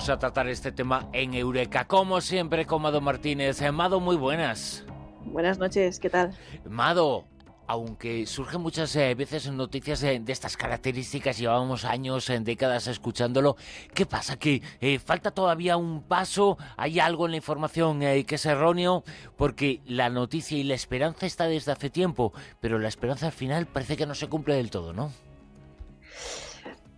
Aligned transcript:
vamos 0.00 0.08
a 0.08 0.18
tratar 0.18 0.48
este 0.48 0.72
tema 0.72 1.10
en 1.12 1.34
Eureka, 1.34 1.86
como 1.86 2.22
siempre 2.22 2.64
con 2.64 2.80
Mado 2.80 3.02
Martínez. 3.02 3.60
Eh, 3.60 3.70
Mado, 3.70 4.00
muy 4.00 4.16
buenas. 4.16 4.82
Buenas 5.26 5.58
noches, 5.58 6.00
¿qué 6.00 6.08
tal? 6.08 6.34
Mado, 6.64 7.26
aunque 7.66 8.24
surgen 8.24 8.62
muchas 8.62 8.96
eh, 8.96 9.14
veces 9.14 9.52
noticias 9.52 10.00
de, 10.00 10.22
estas 10.28 10.56
características, 10.56 11.36
llevamos 11.36 11.84
años, 11.84 12.30
en 12.30 12.44
décadas 12.44 12.86
escuchándolo, 12.86 13.56
¿qué 13.92 14.06
pasa? 14.06 14.38
¿Que 14.38 14.62
eh, 14.80 14.98
falta 15.00 15.32
todavía 15.32 15.76
un 15.76 16.02
paso? 16.02 16.56
¿Hay 16.78 16.98
algo 16.98 17.26
en 17.26 17.32
la 17.32 17.36
información 17.36 18.02
eh, 18.02 18.24
que 18.24 18.36
es 18.36 18.46
erróneo? 18.46 19.04
Porque 19.36 19.82
la 19.84 20.08
noticia 20.08 20.56
y 20.56 20.64
la 20.64 20.76
esperanza 20.76 21.26
está 21.26 21.44
desde 21.44 21.72
hace 21.72 21.90
tiempo, 21.90 22.32
pero 22.58 22.78
la 22.78 22.88
esperanza 22.88 23.26
al 23.26 23.32
final 23.32 23.66
parece 23.66 23.98
que 23.98 24.06
no 24.06 24.14
se 24.14 24.28
cumple 24.28 24.54
del 24.54 24.70
todo, 24.70 24.94
¿no? 24.94 25.12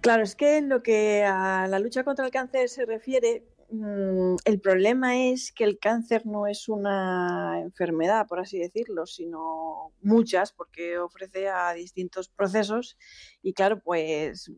Claro, 0.03 0.23
es 0.23 0.35
que 0.35 0.59
en 0.59 0.69
lo 0.69 0.83
que 0.83 1.25
a 1.25 1.67
la 1.69 1.79
lucha 1.79 2.05
contra 2.05 2.27
el 2.27 2.31
cáncer 2.31 2.69
se 2.69 2.85
refiere, 2.85 3.45
Mm, 3.75 4.37
el 4.45 4.61
problema 4.61 5.17
es 5.17 5.51
que 5.51 5.65
el 5.65 5.79
cáncer 5.79 6.27
no 6.27 6.47
es 6.47 6.69
una 6.69 7.59
enfermedad, 7.63 8.27
por 8.29 8.39
así 8.39 8.59
decirlo, 8.59 9.07
sino 9.07 9.95
muchas, 10.03 10.53
porque 10.53 10.99
ofrece 10.99 11.49
a 11.49 11.73
distintos 11.73 12.29
procesos 12.29 12.99
y 13.41 13.55
claro, 13.55 13.83
pues 13.83 14.53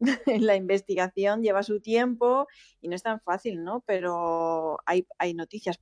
la 0.26 0.56
investigación 0.56 1.42
lleva 1.42 1.62
su 1.62 1.80
tiempo 1.80 2.48
y 2.82 2.88
no 2.88 2.96
es 2.96 3.02
tan 3.02 3.22
fácil, 3.22 3.64
¿no? 3.64 3.82
Pero 3.86 4.76
hay, 4.84 5.06
hay 5.16 5.32
noticias 5.32 5.78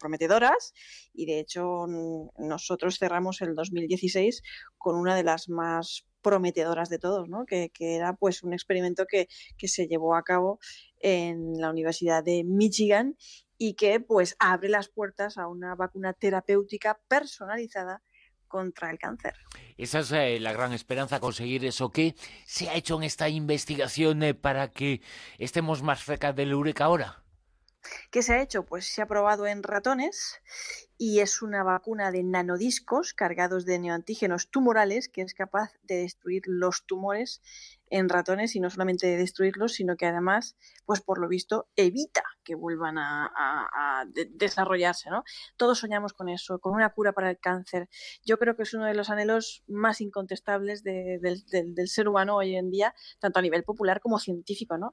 prometedoras 0.00 0.74
y 1.14 1.26
de 1.26 1.38
hecho 1.38 1.86
nosotros 2.36 2.98
cerramos 2.98 3.40
el 3.42 3.54
2016 3.54 4.42
con 4.76 4.96
una 4.96 5.14
de 5.14 5.22
las 5.22 5.48
más 5.48 6.04
prometedoras 6.22 6.88
de 6.88 6.98
todos, 6.98 7.28
¿no? 7.28 7.44
Que, 7.44 7.70
que 7.70 7.96
era 7.96 8.14
pues 8.14 8.42
un 8.42 8.52
experimento 8.52 9.06
que, 9.06 9.28
que 9.58 9.68
se 9.68 9.88
llevó 9.88 10.14
a 10.14 10.22
cabo 10.22 10.58
en 11.00 11.60
la 11.60 11.70
Universidad 11.70 12.24
de 12.24 12.44
Michigan 12.44 13.16
y 13.58 13.74
que 13.74 14.00
pues 14.00 14.36
abre 14.38 14.68
las 14.68 14.88
puertas 14.88 15.38
a 15.38 15.46
una 15.46 15.74
vacuna 15.74 16.12
terapéutica 16.14 17.00
personalizada 17.08 18.02
contra 18.48 18.90
el 18.90 18.98
cáncer. 18.98 19.34
Esa 19.78 20.00
es 20.00 20.12
eh, 20.12 20.38
la 20.38 20.52
gran 20.52 20.72
esperanza, 20.72 21.20
conseguir 21.20 21.64
eso. 21.64 21.90
¿Qué 21.90 22.14
se 22.44 22.68
ha 22.68 22.74
hecho 22.74 22.96
en 22.96 23.04
esta 23.04 23.28
investigación 23.28 24.22
eh, 24.22 24.34
para 24.34 24.72
que 24.72 25.00
estemos 25.38 25.82
más 25.82 26.04
cerca 26.04 26.32
del 26.32 26.50
Eureka 26.50 26.84
ahora? 26.84 27.21
¿Qué 28.10 28.22
se 28.22 28.34
ha 28.34 28.42
hecho? 28.42 28.64
Pues 28.64 28.86
se 28.86 29.02
ha 29.02 29.06
probado 29.06 29.46
en 29.46 29.62
ratones 29.62 30.40
y 30.98 31.20
es 31.20 31.42
una 31.42 31.64
vacuna 31.64 32.12
de 32.12 32.22
nanodiscos 32.22 33.12
cargados 33.12 33.64
de 33.64 33.78
neoantígenos 33.78 34.50
tumorales 34.50 35.08
que 35.08 35.22
es 35.22 35.34
capaz 35.34 35.72
de 35.82 35.96
destruir 35.96 36.42
los 36.46 36.86
tumores 36.86 37.42
en 37.90 38.08
ratones 38.08 38.56
y 38.56 38.60
no 38.60 38.70
solamente 38.70 39.06
de 39.06 39.18
destruirlos, 39.18 39.74
sino 39.74 39.96
que 39.96 40.06
además, 40.06 40.56
pues 40.86 41.00
por 41.02 41.18
lo 41.18 41.28
visto, 41.28 41.68
evita 41.76 42.22
que 42.42 42.54
vuelvan 42.54 42.96
a, 42.98 44.04
desarrollarse, 44.30 45.10
¿no? 45.10 45.24
Todos 45.56 45.78
soñamos 45.78 46.12
con 46.12 46.28
eso, 46.28 46.58
con 46.58 46.72
una 46.74 46.88
cura 46.90 47.12
para 47.12 47.30
el 47.30 47.38
cáncer. 47.38 47.88
Yo 48.24 48.38
creo 48.38 48.56
que 48.56 48.62
es 48.62 48.74
uno 48.74 48.86
de 48.86 48.94
los 48.94 49.10
anhelos 49.10 49.62
más 49.66 50.00
incontestables 50.00 50.82
del, 50.82 51.20
del, 51.20 51.88
ser 51.88 52.08
humano 52.08 52.36
hoy 52.36 52.56
en 52.56 52.70
día, 52.70 52.94
tanto 53.20 53.38
a 53.38 53.42
nivel 53.42 53.62
popular 53.62 54.00
como 54.00 54.18
científico, 54.18 54.78
¿no? 54.78 54.92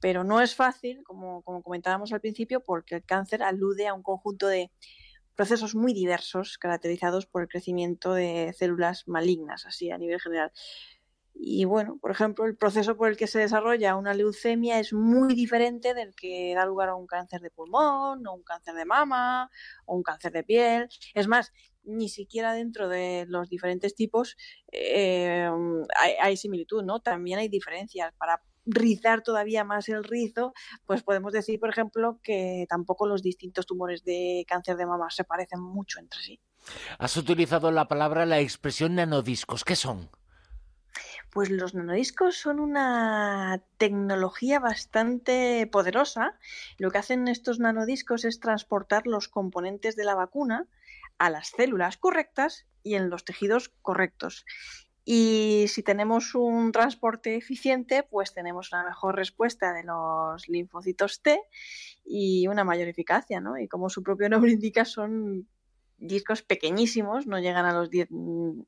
Pero 0.00 0.24
no 0.24 0.40
es 0.40 0.54
fácil, 0.54 1.02
como, 1.04 1.42
como 1.42 1.62
comentábamos 1.62 2.12
al 2.12 2.20
principio, 2.20 2.60
porque 2.60 2.96
el 2.96 3.04
cáncer 3.04 3.42
alude 3.42 3.86
a 3.86 3.94
un 3.94 4.02
conjunto 4.02 4.46
de 4.46 4.70
procesos 5.34 5.74
muy 5.74 5.94
diversos 5.94 6.58
caracterizados 6.58 7.26
por 7.26 7.42
el 7.42 7.48
crecimiento 7.48 8.12
de 8.12 8.52
células 8.56 9.08
malignas, 9.08 9.64
así 9.66 9.90
a 9.90 9.98
nivel 9.98 10.20
general. 10.20 10.52
Y 11.34 11.64
bueno, 11.64 11.98
por 11.98 12.10
ejemplo, 12.10 12.44
el 12.44 12.56
proceso 12.56 12.96
por 12.96 13.08
el 13.08 13.16
que 13.16 13.26
se 13.26 13.38
desarrolla 13.38 13.96
una 13.96 14.12
leucemia 14.12 14.78
es 14.78 14.92
muy 14.92 15.34
diferente 15.34 15.94
del 15.94 16.14
que 16.14 16.52
da 16.54 16.66
lugar 16.66 16.90
a 16.90 16.94
un 16.94 17.06
cáncer 17.06 17.40
de 17.40 17.50
pulmón, 17.50 18.26
o 18.26 18.34
un 18.34 18.42
cáncer 18.42 18.74
de 18.74 18.84
mama, 18.84 19.50
o 19.86 19.96
un 19.96 20.02
cáncer 20.02 20.32
de 20.32 20.44
piel. 20.44 20.88
Es 21.14 21.28
más, 21.28 21.52
ni 21.84 22.10
siquiera 22.10 22.52
dentro 22.52 22.88
de 22.88 23.24
los 23.28 23.48
diferentes 23.48 23.94
tipos 23.94 24.36
eh, 24.72 25.48
hay, 25.98 26.12
hay, 26.20 26.36
similitud, 26.36 26.84
¿no? 26.84 27.00
También 27.00 27.38
hay 27.38 27.48
diferencias. 27.48 28.12
Para 28.18 28.42
rizar 28.70 29.22
todavía 29.22 29.64
más 29.64 29.88
el 29.88 30.04
rizo, 30.04 30.52
pues 30.86 31.02
podemos 31.02 31.32
decir, 31.32 31.60
por 31.60 31.70
ejemplo, 31.70 32.20
que 32.22 32.66
tampoco 32.68 33.06
los 33.06 33.22
distintos 33.22 33.66
tumores 33.66 34.04
de 34.04 34.44
cáncer 34.48 34.76
de 34.76 34.86
mama 34.86 35.10
se 35.10 35.24
parecen 35.24 35.60
mucho 35.60 35.98
entre 35.98 36.20
sí. 36.20 36.40
Has 36.98 37.16
utilizado 37.16 37.70
la 37.70 37.88
palabra, 37.88 38.26
la 38.26 38.40
expresión 38.40 38.94
nanodiscos. 38.94 39.64
¿Qué 39.64 39.76
son? 39.76 40.10
Pues 41.30 41.48
los 41.50 41.74
nanodiscos 41.74 42.36
son 42.36 42.58
una 42.58 43.62
tecnología 43.78 44.58
bastante 44.58 45.68
poderosa. 45.70 46.38
Lo 46.78 46.90
que 46.90 46.98
hacen 46.98 47.28
estos 47.28 47.60
nanodiscos 47.60 48.24
es 48.24 48.40
transportar 48.40 49.06
los 49.06 49.28
componentes 49.28 49.94
de 49.96 50.04
la 50.04 50.14
vacuna 50.14 50.66
a 51.18 51.30
las 51.30 51.48
células 51.48 51.96
correctas 51.98 52.66
y 52.82 52.94
en 52.94 53.10
los 53.10 53.24
tejidos 53.24 53.68
correctos. 53.82 54.44
Y 55.12 55.66
si 55.66 55.82
tenemos 55.82 56.36
un 56.36 56.70
transporte 56.70 57.34
eficiente, 57.34 58.04
pues 58.04 58.32
tenemos 58.32 58.70
una 58.72 58.84
mejor 58.84 59.16
respuesta 59.16 59.72
de 59.72 59.82
los 59.82 60.48
linfocitos 60.48 61.20
T 61.20 61.40
y 62.04 62.46
una 62.46 62.62
mayor 62.62 62.86
eficacia, 62.86 63.40
¿no? 63.40 63.58
Y 63.58 63.66
como 63.66 63.90
su 63.90 64.04
propio 64.04 64.28
nombre 64.30 64.52
indica, 64.52 64.84
son 64.84 65.48
discos 66.00 66.42
pequeñísimos, 66.42 67.26
no 67.26 67.38
llegan 67.38 67.66
a 67.66 67.74
los 67.74 67.90
10 67.90 68.08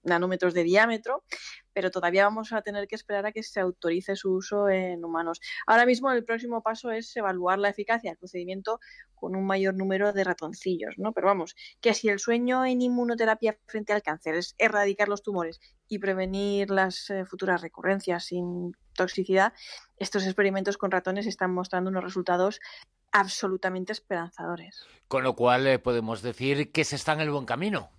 nanómetros 0.04 0.54
de 0.54 0.62
diámetro, 0.62 1.24
pero 1.72 1.90
todavía 1.90 2.24
vamos 2.24 2.52
a 2.52 2.62
tener 2.62 2.86
que 2.86 2.94
esperar 2.94 3.26
a 3.26 3.32
que 3.32 3.42
se 3.42 3.58
autorice 3.58 4.14
su 4.14 4.32
uso 4.32 4.68
en 4.68 5.04
humanos. 5.04 5.40
Ahora 5.66 5.86
mismo 5.86 6.12
el 6.12 6.24
próximo 6.24 6.62
paso 6.62 6.90
es 6.90 7.16
evaluar 7.16 7.58
la 7.58 7.70
eficacia 7.70 8.10
del 8.10 8.18
procedimiento 8.18 8.78
con 9.14 9.34
un 9.34 9.46
mayor 9.46 9.74
número 9.74 10.12
de 10.12 10.24
ratoncillos, 10.24 10.94
¿no? 10.98 11.12
Pero 11.12 11.28
vamos, 11.28 11.56
que 11.80 11.94
si 11.94 12.08
el 12.08 12.18
sueño 12.18 12.64
en 12.66 12.82
inmunoterapia 12.82 13.58
frente 13.66 13.92
al 13.92 14.02
cáncer 14.02 14.34
es 14.34 14.54
erradicar 14.58 15.08
los 15.08 15.22
tumores 15.22 15.60
y 15.88 15.98
prevenir 15.98 16.70
las 16.70 17.08
eh, 17.10 17.24
futuras 17.24 17.62
recurrencias 17.62 18.26
sin 18.26 18.76
toxicidad, 18.94 19.52
estos 19.96 20.26
experimentos 20.26 20.76
con 20.76 20.90
ratones 20.90 21.26
están 21.26 21.52
mostrando 21.54 21.90
unos 21.90 22.04
resultados 22.04 22.60
absolutamente 23.12 23.92
esperanzadores. 23.92 24.84
Con 25.08 25.22
lo 25.22 25.36
cual 25.36 25.66
eh, 25.66 25.78
podemos 25.78 26.22
decir 26.22 26.72
que 26.72 26.84
se 26.84 26.96
está 26.96 27.12
en 27.12 27.20
el 27.20 27.30
buen 27.30 27.46
camino. 27.46 27.90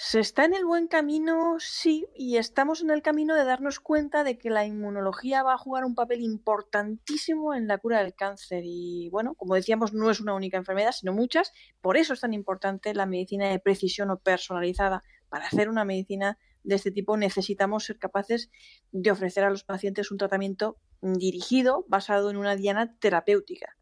Se 0.00 0.20
está 0.20 0.44
en 0.44 0.54
el 0.54 0.64
buen 0.64 0.86
camino, 0.86 1.56
sí, 1.58 2.06
y 2.14 2.36
estamos 2.36 2.82
en 2.82 2.90
el 2.90 3.02
camino 3.02 3.34
de 3.34 3.44
darnos 3.44 3.80
cuenta 3.80 4.22
de 4.22 4.38
que 4.38 4.48
la 4.48 4.64
inmunología 4.64 5.42
va 5.42 5.54
a 5.54 5.58
jugar 5.58 5.84
un 5.84 5.96
papel 5.96 6.20
importantísimo 6.20 7.52
en 7.52 7.66
la 7.66 7.78
cura 7.78 7.98
del 7.98 8.14
cáncer. 8.14 8.62
Y 8.64 9.08
bueno, 9.10 9.34
como 9.34 9.56
decíamos, 9.56 9.92
no 9.92 10.08
es 10.08 10.20
una 10.20 10.34
única 10.34 10.56
enfermedad, 10.56 10.92
sino 10.92 11.12
muchas. 11.12 11.52
Por 11.80 11.96
eso 11.96 12.14
es 12.14 12.20
tan 12.20 12.32
importante 12.32 12.94
la 12.94 13.06
medicina 13.06 13.48
de 13.48 13.58
precisión 13.58 14.12
o 14.12 14.20
personalizada. 14.20 15.02
Para 15.28 15.46
hacer 15.46 15.68
una 15.68 15.84
medicina 15.84 16.38
de 16.62 16.76
este 16.76 16.92
tipo 16.92 17.16
necesitamos 17.16 17.84
ser 17.84 17.98
capaces 17.98 18.50
de 18.92 19.10
ofrecer 19.10 19.42
a 19.42 19.50
los 19.50 19.64
pacientes 19.64 20.12
un 20.12 20.18
tratamiento 20.18 20.76
dirigido 21.00 21.84
basado 21.88 22.30
en 22.30 22.36
una 22.36 22.56
diana 22.56 22.96
terapéutica. 22.98 23.76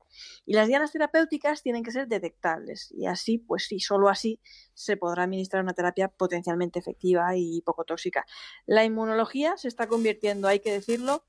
Y 0.47 0.54
las 0.54 0.69
dianas 0.69 0.93
terapéuticas 0.93 1.62
tienen 1.62 1.82
que 1.82 1.91
ser 1.91 2.09
detectables 2.09 2.91
y 2.93 3.06
así, 3.06 3.38
pues 3.38 3.66
sí, 3.66 3.81
solo 3.81 4.09
así 4.09 4.41
se 4.75 4.97
podrá 4.97 5.25
administrar 5.25 5.62
una 5.62 5.75
terapia 5.75 6.09
potencialmente 6.09 6.78
efectiva 6.78 7.37
y 7.37 7.60
poco 7.62 7.84
tóxica. 7.84 8.25
La 8.65 8.84
inmunología 8.84 9.56
se 9.56 9.69
está 9.69 9.87
convirtiendo, 9.87 10.49
hay 10.49 10.60
que 10.60 10.72
decirlo, 10.72 11.25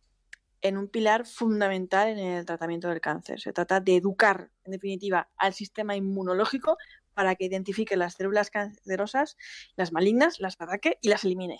en 0.62 0.78
un 0.78 0.88
pilar 0.88 1.26
fundamental 1.26 2.10
en 2.10 2.20
el 2.20 2.46
tratamiento 2.46 2.88
del 2.90 3.02
cáncer. 3.02 3.40
Se 3.40 3.54
trata 3.54 3.80
de 3.80 3.96
educar, 3.96 4.50
en 4.64 4.72
definitiva, 4.72 5.30
al 5.38 5.54
sistema 5.54 5.96
inmunológico 5.96 6.78
para 7.14 7.36
que 7.36 7.46
identifique 7.46 7.96
las 7.96 8.16
células 8.16 8.50
cancerosas, 8.50 9.38
las 9.76 9.92
malignas, 9.92 10.40
las 10.40 10.60
ataque 10.60 10.98
y 11.02 11.10
las 11.10 11.24
elimine. 11.26 11.60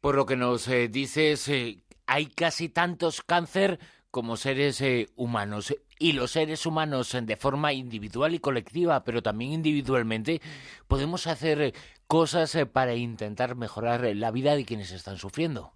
Por 0.00 0.14
lo 0.14 0.26
que 0.26 0.36
nos 0.36 0.68
eh, 0.68 0.88
dices, 0.88 1.48
eh, 1.48 1.82
hay 2.06 2.26
casi 2.26 2.68
tantos 2.68 3.22
cáncer 3.22 3.78
como 4.10 4.36
seres 4.36 4.80
eh, 4.80 5.08
humanos. 5.16 5.74
Y 5.98 6.12
los 6.12 6.32
seres 6.32 6.66
humanos 6.66 7.16
de 7.20 7.36
forma 7.36 7.72
individual 7.72 8.34
y 8.34 8.38
colectiva, 8.38 9.04
pero 9.04 9.22
también 9.22 9.52
individualmente, 9.52 10.40
podemos 10.88 11.26
hacer 11.26 11.74
cosas 12.06 12.56
para 12.72 12.94
intentar 12.94 13.56
mejorar 13.56 14.04
la 14.14 14.30
vida 14.30 14.56
de 14.56 14.64
quienes 14.64 14.92
están 14.92 15.16
sufriendo. 15.16 15.72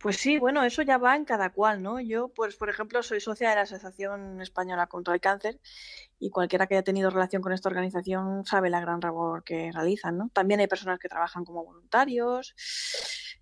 Pues 0.00 0.16
sí, 0.16 0.38
bueno, 0.38 0.64
eso 0.64 0.80
ya 0.80 0.96
va 0.96 1.14
en 1.14 1.26
cada 1.26 1.50
cual, 1.50 1.82
¿no? 1.82 2.00
Yo, 2.00 2.28
pues, 2.28 2.56
por 2.56 2.70
ejemplo, 2.70 3.02
soy 3.02 3.20
socia 3.20 3.50
de 3.50 3.56
la 3.56 3.62
Asociación 3.62 4.40
Española 4.40 4.86
contra 4.86 5.12
el 5.12 5.20
Cáncer 5.20 5.60
y 6.18 6.30
cualquiera 6.30 6.66
que 6.66 6.74
haya 6.74 6.82
tenido 6.82 7.10
relación 7.10 7.42
con 7.42 7.52
esta 7.52 7.68
organización 7.68 8.46
sabe 8.46 8.70
la 8.70 8.80
gran 8.80 9.00
labor 9.00 9.44
que 9.44 9.70
realizan, 9.72 10.16
¿no? 10.16 10.30
También 10.32 10.60
hay 10.60 10.68
personas 10.68 10.98
que 10.98 11.10
trabajan 11.10 11.44
como 11.44 11.64
voluntarios. 11.64 12.54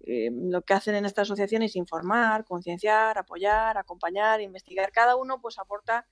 Eh, 0.01 0.31
lo 0.33 0.63
que 0.63 0.75
hacen 0.75 0.95
en 0.95 1.05
esta 1.05 1.23
asociación 1.23 1.63
es 1.63 1.77
informar, 1.77 2.45
concienciar, 2.45 3.19
apoyar, 3.19 3.77
acompañar, 3.79 4.41
investigar. 4.41 4.93
Cada 4.93 5.17
uno, 5.17 5.41
pues, 5.41 5.59
aporta 5.59 6.07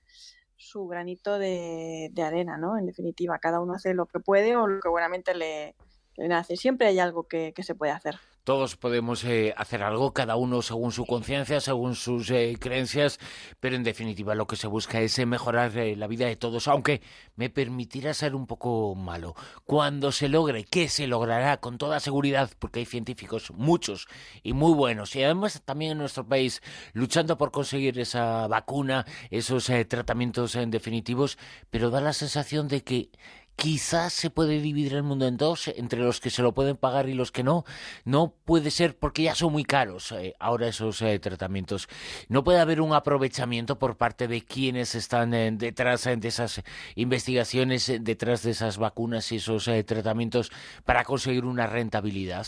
su 0.55 0.87
granito 0.87 1.37
de, 1.37 2.11
arena, 2.17 2.57
¿no? 2.57 2.77
En 2.77 2.85
definitiva, 2.85 3.39
cada 3.39 3.59
uno 3.61 3.73
hace 3.73 3.93
lo 3.93 4.05
que 4.07 4.19
puede 4.19 4.55
o 4.55 4.67
lo 4.67 4.79
que 4.81 4.89
buenamente 4.89 5.35
le, 5.35 5.75
le 6.15 6.27
nace. 6.27 6.57
Siempre 6.57 6.87
hay 6.87 6.99
algo 6.99 7.27
que 7.27 7.53
se 7.61 7.75
puede 7.75 7.91
hacer 7.91 8.19
todos 8.47 8.77
podemos 8.77 9.25
eh, 9.25 9.53
hacer 9.57 9.83
algo, 9.83 10.13
cada 10.13 10.37
uno 10.37 10.61
según 10.61 10.93
su 10.93 11.05
conciencia, 11.05 11.59
según 11.59 11.95
sus 11.95 12.31
eh, 12.31 12.55
creencias, 12.57 13.19
pero 13.59 13.75
en 13.75 13.83
definitiva 13.83 14.35
lo 14.35 14.47
que 14.47 14.55
se 14.55 14.67
busca 14.67 15.01
es 15.01 15.19
eh, 15.19 15.25
mejorar 15.25 15.73
la 15.75 16.07
vida 16.07 16.27
de 16.27 16.37
todos, 16.37 16.69
aunque 16.69 17.01
me 17.35 17.49
permitirá 17.49 18.13
ser 18.13 18.35
un 18.35 18.47
poco 18.47 18.95
malo. 18.95 19.35
Cuando 19.65 20.13
se 20.13 20.29
logre, 20.29 20.63
que 20.63 20.87
se 20.87 21.07
logrará 21.07 21.57
con 21.57 21.77
toda 21.77 21.99
seguridad, 21.99 22.49
porque 22.57 22.79
hay 22.79 22.85
científicos, 22.85 23.51
muchos 23.51 24.07
y 24.43 24.53
muy 24.53 24.73
buenos, 24.73 25.13
y 25.17 25.23
además 25.23 25.61
también 25.65 25.91
en 25.91 25.97
nuestro 25.97 26.25
país, 26.25 26.61
luchando 26.93 27.37
por 27.37 27.51
conseguir 27.51 27.99
esa 27.99 28.47
vacuna, 28.47 29.05
esos 29.29 29.69
tratamientos 29.89 30.55
en 30.55 30.71
definitivos, 30.71 31.37
pero 31.69 31.89
da 31.89 31.99
la 31.99 32.13
sensación 32.13 32.69
de 32.69 32.81
que 32.81 33.09
quizás 33.57 34.13
se 34.13 34.29
puede 34.29 34.61
dividir 34.61 34.93
el 34.93 35.03
mundo 35.03 35.27
en 35.27 35.35
dos, 35.35 35.67
entre 35.67 35.99
los 35.99 36.21
que 36.21 36.29
se 36.29 36.43
lo 36.43 36.53
pueden 36.53 36.77
pagar 36.77 37.09
y 37.09 37.13
los 37.13 37.31
que 37.31 37.43
no. 37.43 37.65
No 38.05 38.33
puede 38.45 38.71
ser 38.71 38.95
porque 38.95 39.23
ya 39.23 39.35
son 39.35 39.51
muy 39.51 39.65
caros 39.65 40.11
eh, 40.11 40.35
ahora 40.39 40.67
esos 40.67 41.01
eh, 41.01 41.19
tratamientos. 41.19 41.89
No 42.29 42.43
puede 42.43 42.59
haber 42.59 42.79
un 42.81 42.93
aprovechamiento 42.93 43.79
por 43.79 43.97
parte 43.97 44.27
de 44.27 44.43
quienes 44.43 44.93
están 44.95 45.33
eh, 45.33 45.49
detrás 45.51 46.03
de 46.03 46.27
esas 46.27 46.61
investigaciones, 46.95 47.91
detrás 47.99 48.43
de 48.43 48.51
esas 48.51 48.77
vacunas 48.77 49.31
y 49.31 49.37
esos 49.37 49.69
tratamientos 49.85 50.51
para 50.85 51.03
conseguir 51.03 51.43
una 51.43 51.65
rentabilidad. 51.65 52.45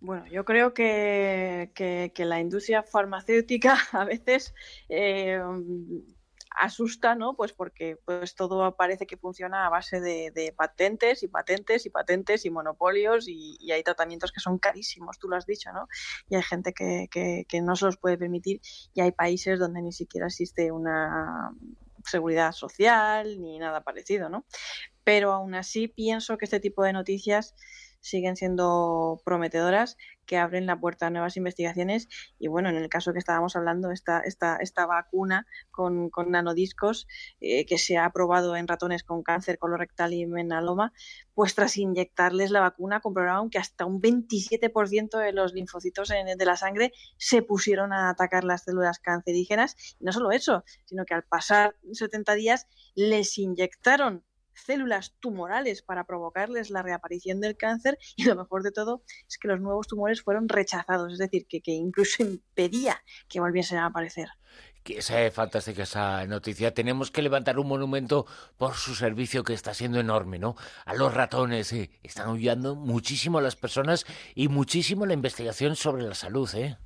Bueno, 0.00 0.26
yo 0.26 0.44
creo 0.44 0.74
que, 0.74 1.70
que, 1.74 2.24
la 2.24 2.40
industria 2.40 2.82
farmacéutica 2.82 3.78
a 3.92 4.04
veces 4.04 4.54
asusta, 6.50 7.14
¿no? 7.14 7.34
Pues 7.34 7.52
porque 7.52 7.96
pues 8.04 8.34
todo 8.34 8.76
parece 8.76 9.06
que 9.06 9.16
funciona 9.16 9.66
a 9.66 9.70
base 9.70 10.00
de, 10.00 10.54
patentes 10.56 11.22
y 11.22 11.28
patentes 11.28 11.86
y 11.86 11.90
patentes 11.90 12.44
y 12.44 12.50
monopolios 12.50 13.28
y, 13.28 13.70
hay 13.70 13.82
tratamientos 13.82 14.32
que 14.32 14.40
son 14.40 14.58
carísimos, 14.58 15.18
tú 15.18 15.28
lo 15.28 15.36
has 15.36 15.46
dicho, 15.46 15.72
¿no? 15.72 15.86
Y 16.28 16.34
hay 16.34 16.42
gente 16.42 16.72
que, 16.72 17.08
que, 17.10 17.60
no 17.60 17.76
se 17.76 17.84
los 17.84 17.96
puede 17.96 18.18
permitir 18.18 18.60
y 18.94 19.00
hay 19.00 19.12
países 19.12 19.58
donde 19.58 19.82
ni 19.82 19.92
siquiera 19.92 20.26
existe 20.26 20.72
una 20.72 21.52
seguridad 22.04 22.52
social 22.52 23.40
ni 23.40 23.58
nada 23.58 23.82
parecido, 23.82 24.28
¿no? 24.28 24.44
Pero 25.04 25.32
aún 25.32 25.54
así 25.54 25.88
pienso 25.88 26.36
que 26.36 26.46
este 26.46 26.60
tipo 26.60 26.82
de 26.82 26.92
noticias 26.92 27.54
siguen 28.00 28.36
siendo 28.36 29.20
prometedoras, 29.24 29.96
que 30.26 30.36
abren 30.36 30.66
la 30.66 30.78
puerta 30.78 31.08
a 31.08 31.10
nuevas 31.10 31.36
investigaciones. 31.36 32.08
Y 32.38 32.46
bueno, 32.46 32.68
en 32.68 32.76
el 32.76 32.88
caso 32.88 33.12
que 33.12 33.18
estábamos 33.18 33.56
hablando, 33.56 33.90
esta, 33.90 34.20
esta, 34.20 34.56
esta 34.56 34.86
vacuna 34.86 35.46
con, 35.70 36.10
nanodiscos 36.28 37.08
eh, 37.40 37.66
que 37.66 37.78
se 37.78 37.96
ha 37.96 38.04
aprobado 38.04 38.54
en 38.54 38.68
ratones 38.68 39.02
con 39.02 39.24
cáncer 39.24 39.58
colorectal 39.58 40.12
y 40.12 40.26
menaloma, 40.26 40.92
pues 41.34 41.54
tras 41.54 41.76
inyectarles 41.76 42.52
la 42.52 42.60
vacuna 42.60 43.00
comprobaron 43.00 43.50
que 43.50 43.58
hasta 43.58 43.86
un 43.86 44.00
27% 44.00 45.18
de 45.18 45.32
los 45.32 45.52
linfocitos 45.52 46.08
de 46.08 46.44
la 46.44 46.56
sangre 46.56 46.92
se 47.16 47.42
pusieron 47.42 47.92
a 47.92 48.10
atacar 48.10 48.44
las 48.44 48.62
células 48.62 49.00
cancerígenas. 49.00 49.96
Y 49.98 50.04
no 50.04 50.12
solo 50.12 50.30
eso, 50.30 50.64
sino 50.84 51.04
que 51.04 51.14
al 51.14 51.24
pasar 51.24 51.74
70 51.92 52.34
días 52.34 52.68
les 52.94 53.36
inyectaron 53.36 54.24
células 54.64 55.14
tumorales 55.20 55.82
para 55.82 56.04
provocarles 56.04 56.70
la 56.70 56.82
reaparición 56.82 57.40
del 57.40 57.56
cáncer 57.56 57.98
y 58.16 58.24
lo 58.24 58.36
mejor 58.36 58.62
de 58.62 58.72
todo 58.72 59.02
es 59.28 59.38
que 59.38 59.48
los 59.48 59.60
nuevos 59.60 59.86
tumores 59.86 60.22
fueron 60.22 60.48
rechazados, 60.48 61.12
es 61.12 61.18
decir, 61.18 61.46
que, 61.46 61.60
incluso 61.72 62.22
impedía 62.22 63.02
que 63.28 63.40
volviesen 63.40 63.78
a 63.78 63.86
aparecer. 63.86 64.28
Que 64.82 64.98
es 64.98 65.12
fantástica 65.34 65.82
esa 65.82 66.26
noticia. 66.26 66.72
Tenemos 66.72 67.10
que 67.10 67.20
levantar 67.20 67.58
un 67.58 67.68
monumento 67.68 68.26
por 68.56 68.74
su 68.74 68.94
servicio 68.94 69.44
que 69.44 69.52
está 69.52 69.74
siendo 69.74 70.00
enorme, 70.00 70.38
¿no? 70.38 70.56
A 70.86 70.94
los 70.94 71.12
ratones, 71.12 71.70
eh. 71.74 71.90
están 72.02 72.30
huyendo 72.30 72.76
muchísimo 72.76 73.38
a 73.38 73.42
las 73.42 73.56
personas 73.56 74.06
y 74.34 74.48
muchísimo 74.48 75.04
la 75.04 75.12
investigación 75.12 75.76
sobre 75.76 76.04
la 76.04 76.14
salud, 76.14 76.48
¿eh? 76.54 76.78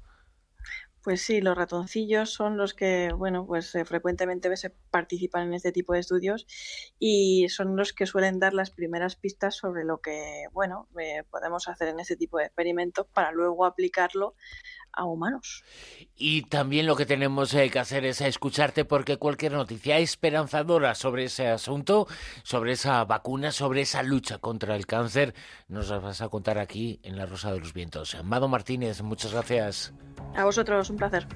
Pues 1.04 1.20
sí, 1.20 1.42
los 1.42 1.54
ratoncillos 1.54 2.30
son 2.32 2.56
los 2.56 2.72
que, 2.72 3.12
bueno, 3.14 3.46
pues 3.46 3.74
eh, 3.74 3.84
frecuentemente 3.84 4.56
se 4.56 4.70
participan 4.70 5.48
en 5.48 5.52
este 5.54 5.70
tipo 5.70 5.92
de 5.92 5.98
estudios 6.00 6.46
y 6.98 7.46
son 7.50 7.76
los 7.76 7.92
que 7.92 8.06
suelen 8.06 8.38
dar 8.40 8.54
las 8.54 8.70
primeras 8.70 9.14
pistas 9.14 9.54
sobre 9.54 9.84
lo 9.84 10.00
que, 10.00 10.46
bueno, 10.52 10.88
eh, 10.98 11.22
podemos 11.30 11.68
hacer 11.68 11.88
en 11.88 12.00
este 12.00 12.16
tipo 12.16 12.38
de 12.38 12.44
experimentos 12.46 13.06
para 13.12 13.32
luego 13.32 13.66
aplicarlo 13.66 14.34
a 14.96 15.05
humanos. 15.05 15.64
Y 16.17 16.43
también 16.43 16.87
lo 16.87 16.96
que 16.96 17.06
tenemos 17.06 17.52
eh, 17.55 17.70
que 17.70 17.79
hacer 17.79 18.05
es 18.05 18.20
escucharte 18.20 18.85
porque 18.85 19.17
cualquier 19.17 19.52
noticia 19.52 19.99
esperanzadora 19.99 20.94
sobre 20.94 21.25
ese 21.25 21.49
asunto, 21.49 22.06
sobre 22.43 22.73
esa 22.73 23.05
vacuna, 23.05 23.52
sobre 23.52 23.82
esa 23.82 24.02
lucha 24.02 24.38
contra 24.38 24.76
el 24.76 24.87
cáncer, 24.87 25.35
nos 25.69 25.88
las 25.88 26.02
vas 26.02 26.20
a 26.20 26.29
contar 26.29 26.58
aquí 26.58 27.00
en 27.02 27.17
La 27.17 27.26
Rosa 27.26 27.52
de 27.52 27.61
los 27.61 27.73
Vientos. 27.73 28.14
Amado 28.14 28.49
Martínez, 28.49 29.02
muchas 29.02 29.32
gracias. 29.32 29.93
A 30.35 30.44
vosotros, 30.44 30.91
un 30.91 30.97
placer. 30.97 31.26